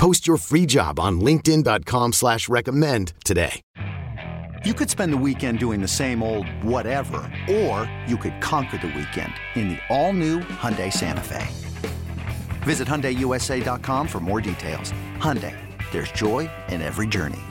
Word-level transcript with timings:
Post 0.00 0.26
your 0.26 0.38
free 0.38 0.64
job 0.64 0.98
on 0.98 1.20
LinkedIn.com 1.20 2.14
slash 2.14 2.48
recommend 2.48 3.12
today. 3.22 3.60
You 4.64 4.72
could 4.72 4.88
spend 4.88 5.12
the 5.12 5.18
weekend 5.18 5.58
doing 5.58 5.82
the 5.82 5.88
same 5.88 6.22
old 6.22 6.46
whatever, 6.64 7.30
or 7.50 7.90
you 8.06 8.16
could 8.16 8.40
conquer 8.40 8.78
the 8.78 8.86
weekend 8.86 9.30
in 9.56 9.68
the 9.68 9.78
all-new 9.90 10.40
Hyundai 10.40 10.90
Santa 10.90 11.20
Fe. 11.20 11.46
Visit 12.62 12.88
HyundaiUSA.com 12.88 14.08
for 14.08 14.20
more 14.20 14.40
details. 14.40 14.94
Hyundai, 15.18 15.54
there's 15.92 16.10
joy 16.12 16.48
in 16.68 16.80
every 16.80 17.06
journey. 17.06 17.42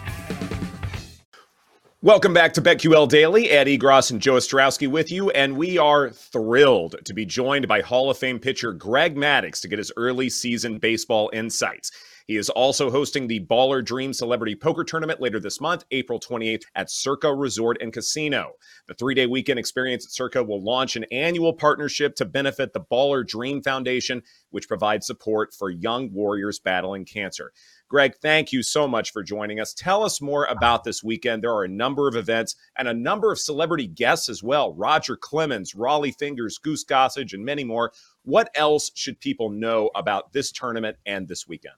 Welcome 2.02 2.34
back 2.34 2.54
to 2.54 2.63
BetQL 2.63 3.07
Daily. 3.09 3.52
Ed 3.52 3.68
Egros 3.68 4.09
and 4.09 4.20
Joe 4.20 4.38
Ostrowski 4.38 4.88
with 4.88 5.12
you, 5.12 5.29
and 5.31 5.55
we 5.55 5.77
are 5.77 6.09
thrilled 6.09 6.95
to 7.05 7.13
be 7.13 7.27
joined 7.27 7.68
by 7.68 7.81
Hall 7.81 8.09
of 8.09 8.18
Fame 8.18 8.40
pitcher 8.40 8.73
Greg 8.73 9.16
Maddux 9.16 9.62
to 9.62 9.68
get 9.68 9.77
his 9.77 9.91
early 9.98 10.31
season 10.31 10.79
baseball 10.79 11.29
insights. 11.31 11.91
He 12.30 12.38
is 12.38 12.52
also 12.52 12.92
hosting 12.92 13.26
the 13.26 13.40
Baller 13.40 13.84
Dream 13.84 14.14
Celebrity 14.14 14.54
Poker 14.54 14.84
Tournament 14.84 15.20
later 15.20 15.40
this 15.40 15.60
month, 15.60 15.84
April 15.90 16.20
28th, 16.20 16.62
at 16.76 16.92
Circa 16.92 17.34
Resort 17.34 17.82
and 17.82 17.92
Casino. 17.92 18.52
The 18.88 18.94
three 18.94 19.16
day 19.16 19.26
weekend 19.26 19.58
experience 19.58 20.05
at 20.05 20.12
Circa 20.12 20.44
will 20.44 20.63
launch 20.63 20.96
an 20.96 21.05
annual 21.12 21.54
partnership 21.54 22.13
to 22.18 22.26
benefit 22.26 22.71
the 22.71 22.82
Baller 22.82 23.26
Dream 23.26 23.63
Foundation, 23.63 24.21
which 24.52 24.68
provides 24.68 25.08
support 25.08 25.55
for 25.55 25.71
young 25.71 26.13
warriors 26.13 26.60
battling 26.60 27.04
cancer. 27.04 27.52
Greg, 27.88 28.13
thank 28.21 28.52
you 28.52 28.62
so 28.62 28.88
much 28.88 29.12
for 29.12 29.24
joining 29.24 29.60
us. 29.60 29.74
Tell 29.74 30.04
us 30.04 30.21
more 30.21 30.46
about 30.46 30.84
this 30.84 31.04
weekend. 31.04 31.43
There 31.43 31.55
are 31.55 31.64
a 31.64 31.68
number 31.68 32.08
of 32.08 32.16
events 32.16 32.55
and 32.77 32.88
a 32.88 32.93
number 32.93 33.32
of 33.32 33.40
celebrity 33.40 33.88
guests 33.88 34.30
as 34.30 34.43
well 34.43 34.71
Roger 34.76 35.18
Clemens, 35.18 35.74
Rollie 35.74 36.16
Fingers, 36.16 36.60
Goose 36.60 36.86
Gossage, 36.86 37.34
and 37.34 37.43
many 37.43 37.64
more. 37.64 37.91
What 38.21 38.52
else 38.54 38.91
should 38.93 39.20
people 39.20 39.49
know 39.49 39.90
about 39.96 40.32
this 40.32 40.52
tournament 40.52 40.98
and 41.08 41.27
this 41.27 41.48
weekend? 41.48 41.74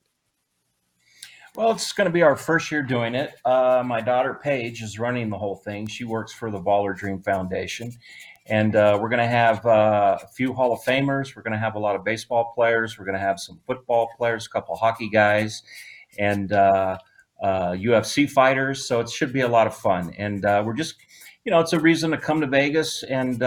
Well, 1.53 1.71
it's 1.71 1.91
going 1.91 2.05
to 2.05 2.13
be 2.13 2.21
our 2.21 2.37
first 2.37 2.71
year 2.71 2.81
doing 2.81 3.13
it. 3.13 3.33
Uh, 3.43 3.83
my 3.85 3.99
daughter 3.99 4.39
Paige 4.41 4.81
is 4.81 4.97
running 4.97 5.29
the 5.29 5.37
whole 5.37 5.57
thing. 5.57 5.85
She 5.85 6.05
works 6.05 6.31
for 6.31 6.49
the 6.49 6.61
Baller 6.61 6.95
Dream 6.95 7.21
Foundation, 7.21 7.91
and 8.45 8.73
uh, 8.73 8.97
we're 9.01 9.09
going 9.09 9.19
to 9.19 9.27
have 9.27 9.65
uh, 9.65 10.17
a 10.23 10.27
few 10.27 10.53
Hall 10.53 10.71
of 10.71 10.79
Famers. 10.79 11.35
We're 11.35 11.41
going 11.41 11.51
to 11.51 11.59
have 11.59 11.75
a 11.75 11.79
lot 11.79 11.97
of 11.97 12.05
baseball 12.05 12.53
players. 12.55 12.97
We're 12.97 13.03
going 13.03 13.17
to 13.17 13.21
have 13.21 13.37
some 13.37 13.59
football 13.67 14.09
players, 14.15 14.45
a 14.45 14.49
couple 14.49 14.77
hockey 14.77 15.09
guys, 15.09 15.61
and 16.17 16.51
UFC 16.51 16.55
uh, 17.43 17.43
uh, 17.43 18.27
fighters. 18.29 18.85
So 18.85 19.01
it 19.01 19.09
should 19.09 19.33
be 19.33 19.41
a 19.41 19.49
lot 19.49 19.67
of 19.67 19.75
fun. 19.75 20.13
And 20.17 20.45
uh, 20.45 20.63
we're 20.65 20.73
just, 20.73 20.95
you 21.43 21.51
know, 21.51 21.59
it's 21.59 21.73
a 21.73 21.79
reason 21.81 22.11
to 22.11 22.17
come 22.17 22.39
to 22.39 22.47
Vegas 22.47 23.03
and 23.03 23.43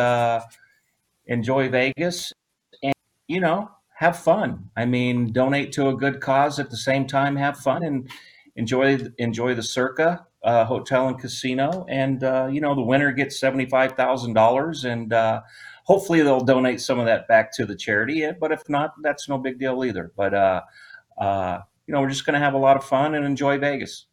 enjoy 1.27 1.71
Vegas, 1.71 2.35
and 2.83 2.93
you 3.29 3.41
know, 3.41 3.71
have 4.05 4.19
fun. 4.19 4.71
I 4.77 4.85
mean, 4.85 5.33
donate 5.33 5.73
to 5.73 5.89
a 5.89 5.97
good 5.97 6.21
cause 6.21 6.59
at 6.59 6.71
the 6.71 6.77
same 6.77 7.07
time, 7.07 7.37
have 7.37 7.57
fun 7.57 7.83
and 7.83 8.09
enjoy 8.57 8.99
enjoy 9.19 9.55
the 9.55 9.63
Circa 9.63 10.27
uh, 10.43 10.65
hotel 10.67 11.09
and 11.09 11.19
casino. 11.19 11.87
And 11.89 12.23
uh, 12.23 12.49
you 12.53 12.61
know, 12.61 12.75
the 12.75 12.83
winner 12.83 13.13
gets 13.13 13.41
seventy 13.41 13.67
five 13.67 13.93
thousand 13.93 14.35
dollars, 14.35 14.85
and 14.85 15.13
uh, 15.13 15.41
hopefully 15.85 16.23
they'll 16.23 16.45
donate 16.45 16.81
some 16.81 16.99
of 16.99 17.07
that 17.07 17.27
back 17.29 17.51
to 17.57 17.65
the 17.65 17.75
charity. 17.75 18.31
But 18.39 18.53
if 18.53 18.69
not, 18.69 18.93
that's 19.03 19.29
no 19.29 19.39
big 19.39 19.59
deal 19.59 19.85
either. 19.85 20.13
But 20.17 20.35
uh, 20.35 20.63
uh, 21.19 21.59
you 21.87 21.95
know, 21.95 22.01
we're 22.03 22.11
just 22.11 22.27
going 22.27 22.35
to 22.35 22.45
have 22.45 22.55
a 22.55 22.59
lot 22.59 22.77
of 22.77 22.85
fun 22.85 23.15
and 23.15 23.25
enjoy 23.25 23.59
Vegas. 23.59 24.07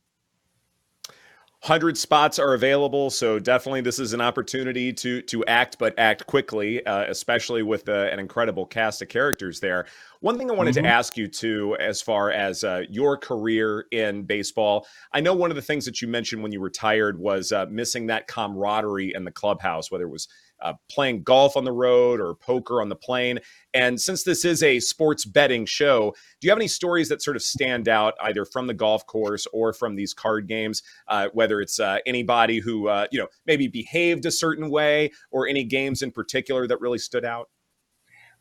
100 1.64 1.96
spots 1.96 2.40
are 2.40 2.56
available 2.56 3.12
so 3.12 3.38
definitely 3.38 3.82
this 3.82 4.00
is 4.00 4.14
an 4.14 4.22
opportunity 4.22 4.92
to 4.92 5.22
to 5.22 5.46
act 5.46 5.78
but 5.78 5.94
act 6.00 6.26
quickly 6.26 6.84
uh, 6.88 7.04
especially 7.04 7.62
with 7.62 7.88
uh, 7.88 8.10
an 8.12 8.18
incredible 8.18 8.66
cast 8.66 9.04
of 9.04 9.10
characters 9.10 9.60
there 9.60 9.86
one 10.22 10.40
thing 10.40 10.50
i 10.50 10.56
wanted 10.56 10.74
mm-hmm. 10.74 10.86
to 10.86 10.90
ask 10.90 11.16
you 11.18 11.28
too 11.28 11.78
as 11.80 12.02
far 12.02 12.32
as 12.32 12.64
uh, 12.64 12.82
your 12.90 13.16
career 13.16 13.86
in 13.92 14.24
baseball 14.24 14.88
i 15.14 15.20
know 15.20 15.36
one 15.36 15.52
of 15.52 15.56
the 15.56 15.62
things 15.62 15.86
that 15.86 16.02
you 16.02 16.08
mentioned 16.08 16.42
when 16.42 16.52
you 16.52 16.60
retired 16.60 17.20
was 17.20 17.52
uh, 17.52 17.68
missing 17.70 18.08
that 18.08 18.26
camaraderie 18.26 19.14
in 19.14 19.24
the 19.24 19.32
clubhouse 19.32 19.92
whether 19.92 20.06
it 20.06 20.12
was 20.12 20.28
uh, 20.62 20.74
playing 20.90 21.24
golf 21.24 21.58
on 21.58 21.64
the 21.64 21.72
road 21.72 22.20
or 22.20 22.36
poker 22.36 22.82
on 22.82 22.90
the 22.90 22.96
plane. 22.96 23.40
And 23.74 24.00
since 24.00 24.24
this 24.24 24.46
is 24.46 24.64
a 24.64 24.80
sports 24.80 25.26
betting 25.26 25.66
show, 25.66 26.14
do 26.40 26.48
you 26.48 26.52
have 26.52 26.58
any 26.58 26.68
stories 26.68 27.10
that 27.10 27.22
sort 27.22 27.36
of 27.36 27.42
stand 27.42 27.88
out 27.88 28.14
either 28.22 28.46
from 28.46 28.68
the 28.68 28.74
golf 28.74 29.06
course 29.06 29.48
or 29.54 29.74
from 29.74 29.96
these 29.96 30.14
card 30.14 30.48
games? 30.48 30.84
Uh, 31.08 31.28
whether 31.34 31.62
it's 31.62 31.80
uh, 31.80 32.00
anybody 32.06 32.60
who 32.60 32.88
uh, 32.88 33.08
you 33.12 33.20
know 33.20 33.28
maybe 33.46 33.68
behaved 33.68 34.26
a 34.26 34.32
certain 34.32 34.70
way 34.70 35.12
or 35.32 35.48
any 35.48 35.64
games 35.64 36.02
in 36.02 36.12
particular 36.12 36.68
that 36.68 36.80
really 36.82 37.00
stood 37.00 37.26
out? 37.26 37.50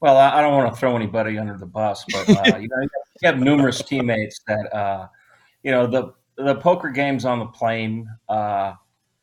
Well, 0.01 0.17
I 0.17 0.41
don't 0.41 0.55
want 0.55 0.73
to 0.73 0.81
throw 0.81 0.97
anybody 0.97 1.39
under 1.39 1.59
the 1.59 1.67
bus, 1.67 2.05
but 2.11 2.29
uh, 2.31 2.57
you 2.57 2.69
know, 2.69 2.81
you 2.81 2.89
have 3.25 3.39
numerous 3.39 3.83
teammates 3.83 4.41
that 4.47 4.75
uh, 4.75 5.09
you 5.63 5.71
know 5.71 5.87
the 5.87 6.15
the 6.37 6.55
poker 6.55 6.89
games 6.89 7.27
on 7.27 7.39
the 7.39 7.47
plane 7.47 8.09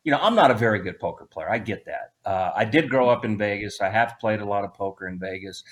you 0.08 0.12
know, 0.12 0.20
I'm 0.22 0.34
not 0.34 0.50
a 0.50 0.54
very 0.54 0.78
good 0.78 0.98
poker 0.98 1.26
player. 1.26 1.50
I 1.50 1.58
get 1.58 1.84
that. 1.84 2.12
Uh, 2.28 2.52
I 2.54 2.66
did 2.66 2.90
grow 2.90 3.08
up 3.08 3.24
in 3.24 3.38
Vegas. 3.38 3.80
I 3.80 3.88
have 3.88 4.18
played 4.20 4.40
a 4.40 4.44
lot 4.44 4.62
of 4.62 4.74
poker 4.74 5.08
in 5.08 5.18
Vegas. 5.18 5.64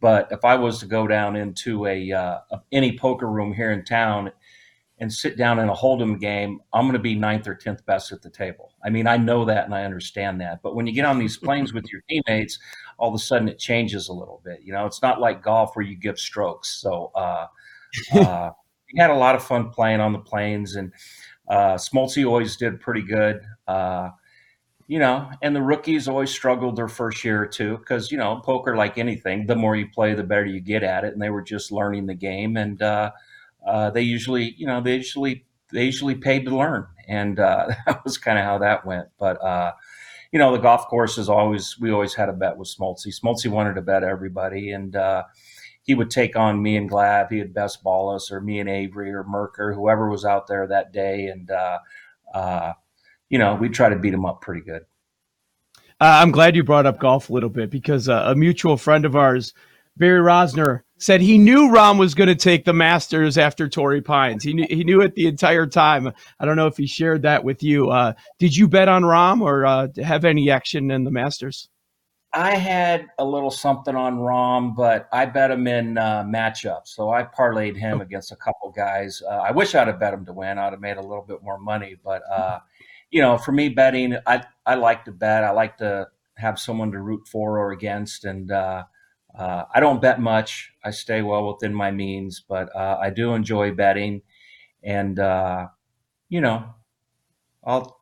But 0.00 0.26
if 0.32 0.44
I 0.44 0.56
was 0.56 0.80
to 0.80 0.86
go 0.86 1.06
down 1.06 1.36
into 1.36 1.86
a, 1.86 2.10
uh, 2.10 2.38
any 2.72 2.98
poker 2.98 3.30
room 3.30 3.52
here 3.52 3.70
in 3.70 3.84
town 3.84 4.32
and 4.98 5.12
sit 5.12 5.36
down 5.36 5.60
in 5.60 5.68
a 5.68 5.74
hold'em 5.74 6.18
game, 6.18 6.58
I'm 6.72 6.82
going 6.82 6.94
to 6.94 6.98
be 6.98 7.14
ninth 7.14 7.46
or 7.46 7.54
tenth 7.54 7.86
best 7.86 8.10
at 8.10 8.22
the 8.22 8.30
table. 8.30 8.72
I 8.84 8.90
mean, 8.90 9.06
I 9.06 9.18
know 9.18 9.44
that 9.44 9.66
and 9.66 9.74
I 9.74 9.84
understand 9.84 10.40
that. 10.40 10.62
But 10.64 10.74
when 10.74 10.88
you 10.88 10.92
get 10.92 11.04
on 11.04 11.20
these 11.20 11.36
planes 11.36 11.72
with 11.72 11.92
your 11.92 12.02
teammates, 12.08 12.58
all 12.98 13.10
of 13.10 13.14
a 13.14 13.18
sudden 13.18 13.48
it 13.48 13.60
changes 13.60 14.08
a 14.08 14.12
little 14.12 14.42
bit. 14.44 14.62
You 14.64 14.72
know, 14.72 14.86
it's 14.86 15.02
not 15.02 15.20
like 15.20 15.44
golf 15.44 15.76
where 15.76 15.86
you 15.86 15.94
give 15.94 16.18
strokes. 16.18 16.80
So 16.80 17.12
uh, 17.14 17.46
uh, 18.14 18.50
we 18.92 18.98
had 18.98 19.10
a 19.10 19.14
lot 19.14 19.36
of 19.36 19.44
fun 19.44 19.70
playing 19.70 20.00
on 20.00 20.12
the 20.12 20.18
planes 20.18 20.74
and 20.74 20.92
uh, 21.48 21.74
Smoltzy 21.74 22.26
always 22.26 22.56
did 22.56 22.80
pretty 22.80 23.02
good. 23.02 23.42
Uh, 23.68 24.10
you 24.90 24.98
know, 24.98 25.30
and 25.40 25.54
the 25.54 25.62
rookies 25.62 26.08
always 26.08 26.32
struggled 26.32 26.74
their 26.74 26.88
first 26.88 27.24
year 27.24 27.40
or 27.40 27.46
two 27.46 27.78
because, 27.78 28.10
you 28.10 28.18
know, 28.18 28.40
poker, 28.44 28.74
like 28.76 28.98
anything, 28.98 29.46
the 29.46 29.54
more 29.54 29.76
you 29.76 29.86
play, 29.88 30.14
the 30.14 30.24
better 30.24 30.46
you 30.46 30.60
get 30.60 30.82
at 30.82 31.04
it. 31.04 31.12
And 31.12 31.22
they 31.22 31.30
were 31.30 31.42
just 31.42 31.70
learning 31.70 32.06
the 32.06 32.14
game. 32.14 32.56
And 32.56 32.82
uh, 32.82 33.12
uh, 33.64 33.90
they 33.90 34.02
usually, 34.02 34.52
you 34.58 34.66
know, 34.66 34.80
they 34.80 34.96
usually, 34.96 35.46
they 35.72 35.84
usually 35.84 36.16
paid 36.16 36.44
to 36.46 36.56
learn. 36.56 36.88
And 37.06 37.38
uh, 37.38 37.68
that 37.86 38.02
was 38.02 38.18
kind 38.18 38.36
of 38.36 38.44
how 38.44 38.58
that 38.58 38.84
went. 38.84 39.06
But, 39.16 39.40
uh, 39.40 39.74
you 40.32 40.40
know, 40.40 40.50
the 40.50 40.58
golf 40.58 40.88
course 40.88 41.18
is 41.18 41.28
always, 41.28 41.78
we 41.78 41.92
always 41.92 42.14
had 42.14 42.28
a 42.28 42.32
bet 42.32 42.56
with 42.56 42.66
Smoltzy. 42.66 43.16
Smoltzy 43.16 43.48
wanted 43.48 43.74
to 43.74 43.82
bet 43.82 44.02
everybody. 44.02 44.72
And, 44.72 44.96
uh, 44.96 45.22
he 45.82 45.94
would 45.94 46.10
take 46.10 46.34
on 46.34 46.60
me 46.60 46.76
and 46.76 46.88
Glav. 46.88 47.30
He 47.30 47.38
would 47.38 47.54
best 47.54 47.84
ball 47.84 48.12
us, 48.12 48.32
or 48.32 48.40
me 48.40 48.58
and 48.58 48.68
Avery, 48.68 49.12
or 49.12 49.22
Mercker, 49.22 49.72
whoever 49.72 50.10
was 50.10 50.24
out 50.24 50.48
there 50.48 50.66
that 50.66 50.92
day, 50.92 51.28
and 51.28 51.50
uh, 51.50 51.78
uh, 52.34 52.72
you 53.30 53.38
know 53.38 53.54
we'd 53.54 53.72
try 53.72 53.88
to 53.88 53.96
beat 53.96 54.12
him 54.12 54.26
up 54.26 54.42
pretty 54.42 54.60
good. 54.60 54.82
Uh, 56.00 56.20
I'm 56.22 56.30
glad 56.30 56.56
you 56.56 56.64
brought 56.64 56.86
up 56.86 56.98
golf 56.98 57.30
a 57.30 57.32
little 57.32 57.50
bit 57.50 57.70
because 57.70 58.08
uh, 58.08 58.24
a 58.26 58.34
mutual 58.34 58.76
friend 58.76 59.04
of 59.04 59.16
ours, 59.16 59.52
Barry 59.96 60.20
Rosner, 60.20 60.80
said 60.96 61.20
he 61.20 61.36
knew 61.38 61.68
Rahm 61.68 61.98
was 61.98 62.14
going 62.14 62.28
to 62.28 62.34
take 62.34 62.64
the 62.64 62.72
Masters 62.72 63.36
after 63.36 63.68
Torrey 63.68 64.00
Pines. 64.02 64.42
He 64.42 64.52
knew 64.52 64.66
he 64.68 64.84
knew 64.84 65.00
it 65.00 65.14
the 65.14 65.26
entire 65.26 65.66
time. 65.66 66.12
I 66.38 66.44
don't 66.44 66.56
know 66.56 66.66
if 66.66 66.76
he 66.76 66.86
shared 66.86 67.22
that 67.22 67.44
with 67.44 67.62
you. 67.62 67.90
Uh, 67.90 68.12
did 68.38 68.56
you 68.56 68.68
bet 68.68 68.88
on 68.88 69.02
Rahm 69.02 69.40
or 69.40 69.66
uh, 69.66 69.88
have 70.02 70.24
any 70.24 70.50
action 70.50 70.90
in 70.90 71.04
the 71.04 71.10
Masters? 71.10 71.68
I 72.32 72.54
had 72.54 73.08
a 73.18 73.24
little 73.24 73.50
something 73.50 73.96
on 73.96 74.18
Rahm, 74.18 74.76
but 74.76 75.08
I 75.12 75.26
bet 75.26 75.50
him 75.50 75.66
in 75.66 75.98
uh, 75.98 76.22
matchups. 76.22 76.88
So 76.88 77.10
I 77.10 77.24
parlayed 77.24 77.76
him 77.76 77.98
oh. 77.98 78.02
against 78.02 78.30
a 78.30 78.36
couple 78.36 78.70
guys. 78.70 79.20
Uh, 79.28 79.38
I 79.38 79.50
wish 79.50 79.74
I'd 79.74 79.88
have 79.88 79.98
bet 79.98 80.14
him 80.14 80.24
to 80.26 80.32
win. 80.32 80.56
I'd 80.56 80.72
have 80.72 80.80
made 80.80 80.96
a 80.96 81.02
little 81.02 81.24
bit 81.24 81.42
more 81.42 81.58
money. 81.58 81.96
But 82.04 82.22
uh, 82.30 82.60
you 83.10 83.20
know, 83.20 83.38
for 83.38 83.52
me, 83.52 83.68
betting, 83.68 84.16
I 84.26 84.44
I 84.64 84.74
like 84.74 85.04
to 85.06 85.12
bet. 85.12 85.44
I 85.44 85.50
like 85.50 85.78
to 85.78 86.08
have 86.36 86.58
someone 86.58 86.92
to 86.92 87.00
root 87.00 87.28
for 87.28 87.58
or 87.58 87.72
against, 87.72 88.24
and 88.24 88.50
uh, 88.50 88.84
uh, 89.36 89.64
I 89.74 89.80
don't 89.80 90.00
bet 90.00 90.20
much. 90.20 90.72
I 90.84 90.90
stay 90.90 91.22
well 91.22 91.52
within 91.52 91.74
my 91.74 91.90
means, 91.90 92.44
but 92.48 92.74
uh, 92.74 92.98
I 93.00 93.10
do 93.10 93.34
enjoy 93.34 93.72
betting, 93.72 94.22
and 94.82 95.18
you 96.28 96.40
know, 96.40 96.64
I'll 97.64 98.00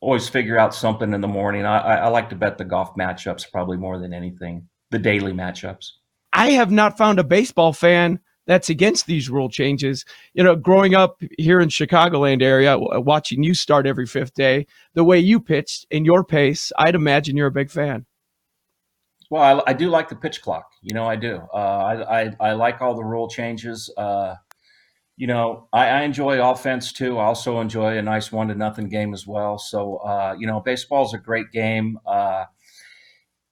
always 0.00 0.28
figure 0.28 0.58
out 0.58 0.74
something 0.74 1.12
in 1.12 1.20
the 1.20 1.28
morning. 1.28 1.64
I, 1.64 1.78
I, 1.78 2.08
like 2.08 2.30
to 2.30 2.36
bet 2.36 2.58
the 2.58 2.64
golf 2.64 2.94
matchups 2.98 3.50
probably 3.52 3.76
more 3.76 3.98
than 3.98 4.14
anything, 4.14 4.68
the 4.90 4.98
daily 4.98 5.32
matchups. 5.32 5.90
I 6.32 6.52
have 6.52 6.70
not 6.70 6.96
found 6.96 7.18
a 7.18 7.24
baseball 7.24 7.72
fan 7.72 8.20
that's 8.46 8.68
against 8.68 9.06
these 9.06 9.30
rule 9.30 9.48
changes. 9.48 10.04
You 10.34 10.42
know, 10.42 10.56
growing 10.56 10.94
up 10.94 11.22
here 11.38 11.60
in 11.60 11.68
Chicagoland 11.68 12.42
area, 12.42 12.76
watching 12.78 13.42
you 13.42 13.54
start 13.54 13.86
every 13.86 14.06
fifth 14.06 14.34
day, 14.34 14.66
the 14.94 15.04
way 15.04 15.18
you 15.18 15.40
pitched 15.40 15.86
in 15.90 16.04
your 16.04 16.24
pace, 16.24 16.72
I'd 16.78 16.94
imagine 16.94 17.36
you're 17.36 17.46
a 17.46 17.52
big 17.52 17.70
fan. 17.70 18.06
Well, 19.30 19.62
I, 19.66 19.70
I 19.70 19.72
do 19.74 19.88
like 19.88 20.08
the 20.08 20.16
pitch 20.16 20.42
clock. 20.42 20.68
You 20.82 20.92
know, 20.92 21.06
I 21.06 21.14
do. 21.14 21.40
Uh, 21.54 21.56
I, 21.56 22.22
I, 22.22 22.36
I 22.40 22.52
like 22.54 22.82
all 22.82 22.96
the 22.96 23.04
rule 23.04 23.28
changes. 23.28 23.92
Uh, 23.96 24.34
you 25.16 25.28
know, 25.28 25.68
I, 25.72 25.86
I, 25.88 26.02
enjoy 26.02 26.42
offense 26.42 26.92
too. 26.92 27.18
I 27.18 27.26
also 27.26 27.60
enjoy 27.60 27.98
a 27.98 28.02
nice 28.02 28.32
one 28.32 28.48
to 28.48 28.54
nothing 28.54 28.88
game 28.88 29.12
as 29.12 29.26
well. 29.26 29.58
So, 29.58 29.96
uh, 29.98 30.34
you 30.36 30.46
know, 30.46 30.60
baseball 30.60 31.04
is 31.04 31.12
a 31.12 31.18
great 31.18 31.52
game. 31.52 31.98
Uh, 32.06 32.46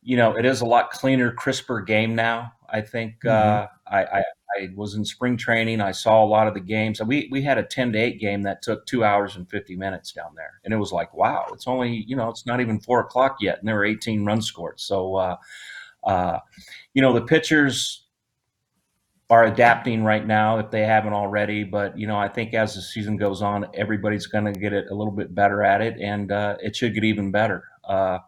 you 0.02 0.16
know, 0.16 0.36
it 0.36 0.46
is 0.46 0.62
a 0.62 0.64
lot 0.64 0.90
cleaner, 0.90 1.30
crisper 1.30 1.82
game 1.82 2.14
now. 2.14 2.52
I 2.70 2.80
think 2.80 3.16
mm-hmm. 3.22 3.66
I, 3.90 4.04
I, 4.04 4.18
I, 4.56 4.68
was 4.74 4.94
in 4.94 5.04
spring 5.04 5.36
training. 5.36 5.80
I 5.80 5.92
saw 5.92 6.24
a 6.24 6.26
lot 6.26 6.46
of 6.46 6.54
the 6.54 6.60
games. 6.60 7.00
We 7.02 7.28
we 7.30 7.42
had 7.42 7.58
a 7.58 7.62
ten 7.62 7.92
to 7.92 7.98
eight 7.98 8.20
game 8.20 8.42
that 8.42 8.62
took 8.62 8.86
two 8.86 9.04
hours 9.04 9.36
and 9.36 9.48
fifty 9.48 9.76
minutes 9.76 10.12
down 10.12 10.34
there, 10.36 10.60
and 10.64 10.72
it 10.72 10.78
was 10.78 10.92
like, 10.92 11.14
wow, 11.14 11.46
it's 11.52 11.66
only 11.66 12.04
you 12.06 12.16
know, 12.16 12.28
it's 12.28 12.46
not 12.46 12.60
even 12.60 12.80
four 12.80 13.00
o'clock 13.00 13.36
yet, 13.40 13.58
and 13.58 13.68
there 13.68 13.76
were 13.76 13.84
eighteen 13.84 14.24
runs 14.24 14.46
scored. 14.46 14.80
So, 14.80 15.16
uh, 15.16 15.36
uh, 16.04 16.38
you 16.94 17.02
know, 17.02 17.12
the 17.12 17.22
pitchers 17.22 18.06
are 19.30 19.44
adapting 19.44 20.04
right 20.04 20.26
now 20.26 20.58
if 20.58 20.70
they 20.70 20.84
haven't 20.84 21.12
already. 21.12 21.64
But 21.64 21.98
you 21.98 22.06
know, 22.06 22.16
I 22.16 22.28
think 22.28 22.54
as 22.54 22.74
the 22.74 22.82
season 22.82 23.16
goes 23.16 23.42
on, 23.42 23.66
everybody's 23.74 24.26
going 24.26 24.52
to 24.52 24.58
get 24.58 24.72
it 24.72 24.86
a 24.90 24.94
little 24.94 25.12
bit 25.12 25.34
better 25.34 25.62
at 25.62 25.80
it, 25.80 25.96
and 26.00 26.32
uh, 26.32 26.56
it 26.62 26.76
should 26.76 26.94
get 26.94 27.04
even 27.04 27.30
better. 27.30 27.64
Uh, 27.84 28.18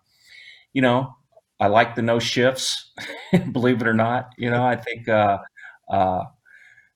you 0.72 0.82
know, 0.82 1.14
I 1.58 1.66
like 1.66 1.94
the 1.94 2.02
no 2.02 2.18
shifts, 2.18 2.92
believe 3.52 3.80
it 3.82 3.88
or 3.88 3.94
not. 3.94 4.32
You 4.38 4.50
know, 4.50 4.64
I 4.64 4.76
think 4.76 5.08
uh, 5.08 5.38
uh, 5.90 6.24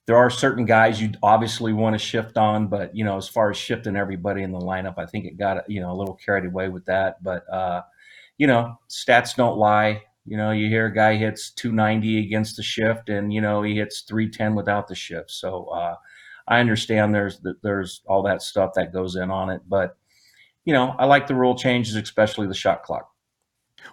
there 0.07 0.17
are 0.17 0.31
certain 0.31 0.67
guys 0.67 1.01
you 1.01 1.13
obviously 1.23 1.73
want 1.73 1.95
to 1.95 1.99
shift 1.99 2.37
on, 2.37 2.69
but 2.69 2.95
you 2.95 3.05
know, 3.05 3.17
as 3.17 3.29
far 3.29 3.51
as 3.51 3.57
shifting 3.57 3.97
everybody 3.97 4.43
in 4.43 4.53
the 4.53 4.59
lineup, 4.59 4.95
I 4.99 5.07
think 5.07 5.25
it 5.25 5.39
got 5.39 5.69
you 5.69 5.81
know 5.81 5.93
a 5.93 5.97
little 5.97 6.15
carried 6.15 6.45
away 6.45 6.69
with 6.69 6.85
that. 6.87 7.23
But 7.23 7.49
uh, 7.51 7.83
you 8.39 8.47
know, 8.47 8.79
stats 8.89 9.35
don't 9.35 9.57
lie. 9.57 10.03
You 10.27 10.37
know, 10.37 10.51
you 10.51 10.69
hear 10.69 10.87
a 10.87 10.95
guy 10.95 11.17
hits 11.17 11.51
290 11.51 12.27
against 12.27 12.57
the 12.57 12.63
shift, 12.63 13.09
and 13.09 13.33
you 13.33 13.41
know 13.41 13.63
he 13.63 13.77
hits 13.77 14.03
310 14.03 14.55
without 14.55 14.89
the 14.89 14.95
shift. 14.95 15.31
So 15.31 15.67
uh, 15.67 15.97
I 16.47 16.61
understand 16.61 17.15
there's 17.15 17.41
there's 17.63 18.03
all 18.07 18.23
that 18.25 18.43
stuff 18.43 18.73
that 18.75 18.93
goes 18.93 19.17
in 19.17 19.31
on 19.31 19.51
it, 19.51 19.63
but 19.69 19.97
you 20.65 20.73
know, 20.73 20.95
I 20.99 21.07
like 21.07 21.27
the 21.27 21.35
rule 21.35 21.55
changes, 21.55 21.95
especially 21.95 22.47
the 22.47 22.55
shot 22.55 22.83
clock. 22.83 23.11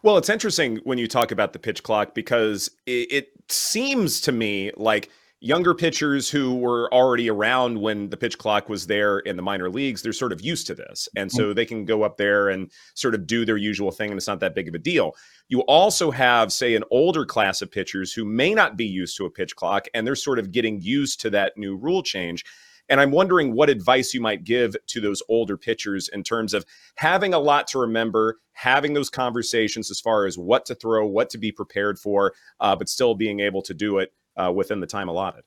Well, 0.03 0.17
it's 0.17 0.29
interesting 0.29 0.79
when 0.83 0.97
you 0.97 1.07
talk 1.07 1.31
about 1.31 1.53
the 1.53 1.59
pitch 1.59 1.83
clock 1.83 2.15
because 2.15 2.71
it, 2.85 3.11
it, 3.11 3.40
seems 3.51 4.21
to 4.21 4.31
me 4.31 4.71
like 4.77 5.09
younger 5.43 5.73
pitchers 5.73 6.29
who 6.29 6.55
were 6.55 6.93
already 6.93 7.27
around 7.27 7.81
when 7.81 8.09
the 8.09 8.17
pitch 8.17 8.37
clock 8.37 8.69
was 8.69 8.85
there 8.85 9.19
in 9.19 9.35
the 9.35 9.41
minor 9.41 9.71
leagues, 9.71 10.01
they're 10.01 10.13
sort 10.13 10.31
of 10.31 10.39
used 10.39 10.67
to 10.67 10.75
this. 10.75 11.09
And 11.15 11.31
so 11.31 11.45
mm-hmm. 11.45 11.53
they 11.55 11.65
can 11.65 11.83
go 11.83 12.03
up 12.03 12.17
there 12.17 12.49
and 12.49 12.71
sort 12.93 13.15
of 13.15 13.25
do 13.25 13.43
their 13.43 13.57
usual 13.57 13.91
thing, 13.91 14.11
and 14.11 14.17
it's 14.17 14.27
not 14.27 14.39
that 14.41 14.53
big 14.53 14.67
of 14.67 14.75
a 14.75 14.79
deal. 14.79 15.15
You 15.49 15.61
also 15.61 16.11
have, 16.11 16.53
say, 16.53 16.75
an 16.75 16.83
older 16.91 17.25
class 17.25 17.63
of 17.63 17.71
pitchers 17.71 18.13
who 18.13 18.23
may 18.23 18.53
not 18.53 18.77
be 18.77 18.85
used 18.85 19.17
to 19.17 19.25
a 19.25 19.31
pitch 19.31 19.55
clock, 19.55 19.87
and 19.95 20.05
they're 20.05 20.15
sort 20.15 20.37
of 20.37 20.51
getting 20.51 20.79
used 20.79 21.19
to 21.21 21.31
that 21.31 21.57
new 21.57 21.75
rule 21.75 22.03
change. 22.03 22.45
And 22.91 22.99
I'm 22.99 23.11
wondering 23.11 23.55
what 23.55 23.69
advice 23.69 24.13
you 24.13 24.19
might 24.19 24.43
give 24.43 24.75
to 24.87 24.99
those 24.99 25.23
older 25.29 25.55
pitchers 25.55 26.09
in 26.09 26.23
terms 26.23 26.53
of 26.53 26.65
having 26.95 27.33
a 27.33 27.39
lot 27.39 27.65
to 27.67 27.79
remember, 27.79 28.39
having 28.51 28.93
those 28.93 29.09
conversations 29.09 29.89
as 29.89 30.01
far 30.01 30.25
as 30.25 30.37
what 30.37 30.65
to 30.65 30.75
throw, 30.75 31.07
what 31.07 31.29
to 31.29 31.37
be 31.37 31.53
prepared 31.53 31.97
for, 31.97 32.33
uh, 32.59 32.75
but 32.75 32.89
still 32.89 33.15
being 33.15 33.39
able 33.39 33.61
to 33.61 33.73
do 33.73 33.97
it 33.99 34.11
uh, 34.35 34.51
within 34.53 34.81
the 34.81 34.87
time 34.87 35.07
allotted. 35.07 35.43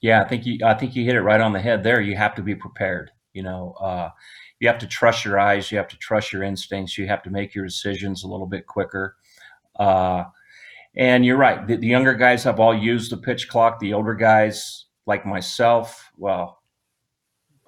Yeah, 0.00 0.22
I 0.22 0.28
think 0.28 0.46
you 0.46 0.64
I 0.64 0.74
think 0.74 0.94
you 0.94 1.04
hit 1.04 1.16
it 1.16 1.22
right 1.22 1.40
on 1.40 1.52
the 1.52 1.60
head 1.60 1.82
there. 1.82 2.00
You 2.00 2.16
have 2.16 2.36
to 2.36 2.42
be 2.42 2.54
prepared. 2.54 3.10
You 3.32 3.42
know, 3.42 3.74
uh, 3.80 4.10
you 4.60 4.68
have 4.68 4.78
to 4.78 4.86
trust 4.86 5.24
your 5.24 5.38
eyes. 5.38 5.72
You 5.72 5.78
have 5.78 5.88
to 5.88 5.98
trust 5.98 6.32
your 6.32 6.44
instincts. 6.44 6.96
You 6.96 7.08
have 7.08 7.22
to 7.24 7.30
make 7.30 7.54
your 7.56 7.64
decisions 7.64 8.22
a 8.22 8.28
little 8.28 8.46
bit 8.46 8.66
quicker. 8.66 9.16
Uh, 9.78 10.24
and 10.96 11.24
you're 11.24 11.36
right. 11.36 11.66
The, 11.66 11.76
the, 11.76 11.86
younger 11.86 12.14
guys 12.14 12.44
have 12.44 12.58
all 12.58 12.76
used 12.76 13.12
the 13.12 13.16
pitch 13.16 13.48
clock. 13.48 13.78
The 13.78 13.94
older 13.94 14.14
guys, 14.14 14.86
like 15.06 15.26
myself, 15.26 16.10
well, 16.16 16.58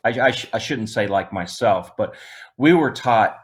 I, 0.04 0.08
I, 0.20 0.30
sh- 0.30 0.50
I 0.52 0.58
shouldn't 0.58 0.90
say 0.90 1.06
like 1.06 1.32
myself, 1.32 1.96
but 1.96 2.14
we 2.56 2.72
were 2.72 2.90
taught 2.90 3.38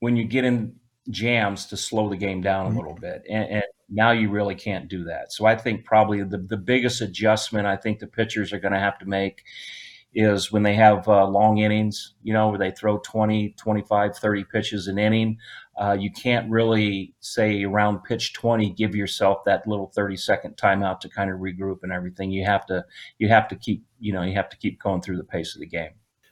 when 0.00 0.16
you 0.16 0.24
get 0.24 0.44
in 0.44 0.74
jams 1.10 1.66
to 1.66 1.76
slow 1.76 2.08
the 2.08 2.16
game 2.16 2.40
down 2.40 2.66
a 2.66 2.68
mm-hmm. 2.68 2.78
little 2.78 2.94
bit. 2.94 3.22
And, 3.28 3.48
and, 3.50 3.64
now 3.90 4.12
you 4.12 4.30
really 4.30 4.54
can't 4.54 4.88
do 4.88 5.04
that. 5.04 5.30
So 5.30 5.44
I 5.44 5.56
think 5.56 5.84
probably 5.84 6.22
the, 6.22 6.38
the 6.38 6.56
biggest 6.56 7.02
adjustment 7.02 7.66
I 7.66 7.76
think 7.76 7.98
the 7.98 8.06
pitchers 8.06 8.52
are 8.52 8.58
going 8.58 8.72
to 8.72 8.80
have 8.80 8.98
to 8.98 9.06
make 9.06 9.44
is 10.14 10.50
when 10.50 10.62
they 10.62 10.74
have 10.74 11.06
uh, 11.06 11.26
long 11.26 11.58
innings, 11.58 12.14
you 12.22 12.32
know, 12.32 12.48
where 12.48 12.58
they 12.58 12.70
throw 12.70 12.98
20, 12.98 13.54
25, 13.58 14.16
30 14.16 14.44
pitches 14.44 14.88
an 14.88 14.98
inning. 14.98 15.38
Uh, 15.76 15.96
you 15.98 16.10
can't 16.10 16.48
really 16.50 17.12
say 17.20 17.64
around 17.64 18.02
pitch 18.04 18.32
20 18.34 18.70
give 18.70 18.94
yourself 18.94 19.44
that 19.44 19.66
little 19.66 19.90
30 19.94 20.16
second 20.16 20.56
timeout 20.56 21.00
to 21.00 21.08
kind 21.08 21.30
of 21.30 21.40
regroup 21.40 21.78
and 21.82 21.92
everything. 21.92 22.30
You 22.30 22.44
have 22.44 22.66
to 22.66 22.84
you 23.18 23.28
have 23.28 23.48
to 23.48 23.56
keep 23.56 23.84
you 23.98 24.12
know 24.12 24.22
you 24.22 24.34
have 24.34 24.48
to 24.50 24.56
keep 24.56 24.80
going 24.80 25.00
through 25.00 25.16
the 25.16 25.24
pace 25.24 25.54
of 25.54 25.60
the 25.60 25.66
game. 25.66 25.90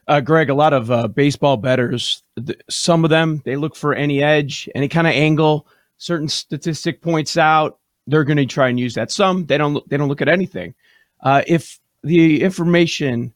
Uh, 0.08 0.20
greg 0.20 0.50
a 0.50 0.54
lot 0.54 0.72
of 0.72 0.90
uh, 0.90 1.06
baseball 1.08 1.56
betters 1.56 2.24
some 2.68 3.04
of 3.04 3.10
them 3.10 3.40
they 3.44 3.54
look 3.54 3.76
for 3.76 3.94
any 3.94 4.20
edge 4.20 4.68
any 4.74 4.88
kind 4.88 5.06
of 5.06 5.12
angle 5.12 5.66
certain 6.02 6.28
statistic 6.28 7.00
points 7.00 7.36
out. 7.36 7.78
They're 8.08 8.24
going 8.24 8.36
to 8.36 8.46
try 8.46 8.68
and 8.68 8.78
use 8.78 8.94
that. 8.94 9.12
Some 9.12 9.46
they 9.46 9.56
don't 9.56 9.88
they 9.88 9.96
don't 9.96 10.08
look 10.08 10.20
at 10.20 10.28
anything. 10.28 10.74
Uh, 11.22 11.42
if 11.46 11.78
the 12.02 12.42
information 12.42 13.32